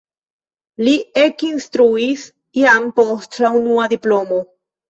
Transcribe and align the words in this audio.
Li 0.87 0.93
ekinstruis 1.25 2.25
jam 2.63 2.91
post 3.01 3.39
la 3.45 3.55
unua 3.63 3.87
diplomo. 3.95 4.43